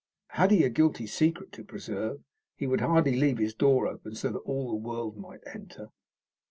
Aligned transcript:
Had 0.29 0.49
he 0.49 0.63
a 0.63 0.69
guilty 0.69 1.05
secret 1.05 1.51
to 1.51 1.63
preserve, 1.63 2.23
he 2.55 2.65
would 2.65 2.81
hardly 2.81 3.15
leave 3.15 3.37
his 3.37 3.53
door 3.53 3.85
open 3.87 4.15
so 4.15 4.31
that 4.31 4.39
all 4.47 4.71
the 4.71 4.87
world 4.87 5.15
might 5.15 5.41
enter. 5.45 5.89